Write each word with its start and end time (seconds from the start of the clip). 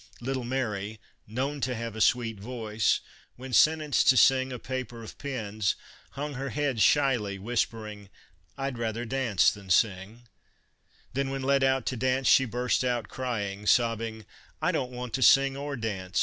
Little 0.19 0.43
Mary, 0.43 0.99
known 1.27 1.61
to 1.61 1.75
have 1.75 1.95
a 1.95 2.01
sweet 2.01 2.39
voice, 2.39 3.01
when 3.35 3.53
sentenced 3.53 4.07
to 4.07 4.17
sing" 4.17 4.51
A 4.51 4.57
Paper 4.57 5.03
of 5.03 5.15
Pins," 5.19 5.75
hung 6.13 6.33
her 6.33 6.49
head 6.49 6.81
shyly, 6.81 7.37
whispering:" 7.37 8.09
I 8.57 8.71
'd 8.71 8.79
rather 8.79 9.05
dance 9.05 9.51
than 9.51 9.69
sing," 9.69 10.23
then 11.13 11.29
when 11.29 11.43
led 11.43 11.63
out 11.63 11.85
to 11.85 11.97
dance 11.97 12.27
she 12.27 12.45
burst 12.45 12.83
out 12.83 13.09
crying, 13.09 13.67
sobbing:" 13.67 14.25
I 14.59 14.71
don't 14.71 14.89
want 14.91 15.13
to 15.13 15.21
sing 15.21 15.55
or 15.55 15.75
dance. 15.75 16.19